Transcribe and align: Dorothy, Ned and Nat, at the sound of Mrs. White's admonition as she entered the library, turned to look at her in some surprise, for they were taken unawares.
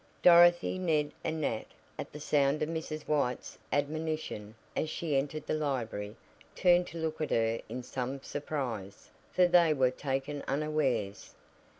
Dorothy, 0.23 0.79
Ned 0.79 1.11
and 1.23 1.39
Nat, 1.41 1.65
at 1.99 2.11
the 2.11 2.19
sound 2.19 2.63
of 2.63 2.69
Mrs. 2.69 3.03
White's 3.07 3.59
admonition 3.71 4.55
as 4.75 4.89
she 4.89 5.15
entered 5.15 5.45
the 5.45 5.53
library, 5.53 6.15
turned 6.55 6.87
to 6.87 6.97
look 6.97 7.21
at 7.21 7.29
her 7.29 7.61
in 7.69 7.83
some 7.83 8.19
surprise, 8.23 9.11
for 9.31 9.45
they 9.45 9.75
were 9.75 9.91
taken 9.91 10.41
unawares. 10.47 11.35